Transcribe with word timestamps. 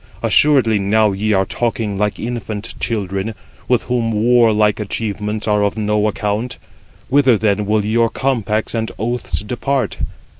assuredly 0.23 0.79
now 0.79 1.11
ye 1.11 1.31
are 1.31 1.45
talking 1.45 1.95
like 1.95 2.19
infant 2.19 2.73
children, 2.79 3.35
with 3.67 3.83
whom 3.83 4.11
warlike 4.11 4.79
achievements 4.79 5.47
are 5.47 5.61
of 5.63 5.77
no 5.77 6.07
account. 6.07 6.57
Whither 7.07 7.37
then 7.37 7.67
will 7.67 7.85
your 7.85 8.09
compacts 8.09 8.73
and 8.73 8.91
oaths 8.97 9.41
depart? 9.41 9.99